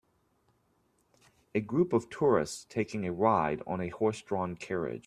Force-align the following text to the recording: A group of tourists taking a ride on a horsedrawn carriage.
A 1.53 1.59
group 1.59 1.93
of 1.93 2.09
tourists 2.09 2.65
taking 2.67 3.05
a 3.05 3.13
ride 3.13 3.61
on 3.67 3.79
a 3.79 3.89
horsedrawn 3.91 4.55
carriage. 4.57 4.99